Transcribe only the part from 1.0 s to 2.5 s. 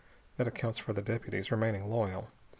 deputies remaining loyal.